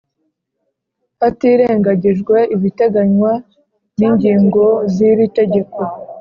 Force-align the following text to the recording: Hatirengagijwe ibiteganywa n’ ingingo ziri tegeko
Hatirengagijwe 1.19 2.35
ibiteganywa 2.55 3.31
n’ 3.97 3.99
ingingo 4.07 4.63
ziri 4.93 5.25
tegeko 5.37 5.79